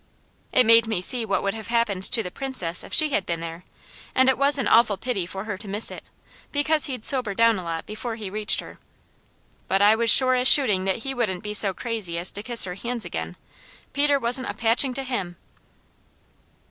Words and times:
It 0.51 0.65
made 0.65 0.87
me 0.87 0.99
see 0.99 1.25
what 1.25 1.43
would 1.43 1.53
have 1.53 1.67
happened 1.67 2.03
to 2.05 2.23
the 2.23 2.31
Princess 2.31 2.83
if 2.83 2.91
she 2.91 3.09
had 3.09 3.23
been 3.23 3.39
there; 3.39 3.63
and 4.15 4.29
it 4.29 4.37
was 4.39 4.57
an 4.57 4.67
awful 4.67 4.97
pity 4.97 5.27
for 5.27 5.43
her 5.43 5.59
to 5.59 5.67
miss 5.67 5.91
it, 5.91 6.03
because 6.51 6.85
he'd 6.85 7.05
sober 7.05 7.35
down 7.35 7.59
a 7.59 7.63
lot 7.63 7.85
before 7.85 8.15
he 8.15 8.27
reached 8.27 8.61
her, 8.61 8.79
but 9.67 9.79
I 9.79 9.93
was 9.95 10.09
sure 10.09 10.33
as 10.33 10.47
shooting 10.47 10.85
that 10.85 11.03
he 11.05 11.13
wouldn't 11.13 11.43
be 11.43 11.53
so 11.53 11.71
crazy 11.71 12.17
as 12.17 12.31
to 12.31 12.41
kiss 12.41 12.63
her 12.63 12.73
hands 12.73 13.05
again. 13.05 13.37
Peter 13.93 14.17
wasn't 14.17 14.49
a 14.49 14.55
patching 14.55 14.95
to 14.95 15.03
him! 15.03 15.35